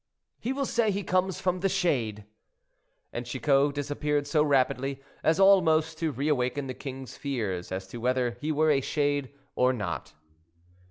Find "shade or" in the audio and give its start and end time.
8.81-9.71